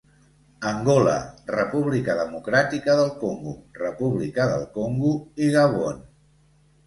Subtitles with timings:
[0.69, 1.17] Angola,
[1.57, 5.11] República Democràtica del Congo, República del Congo
[5.49, 6.01] i Gabon.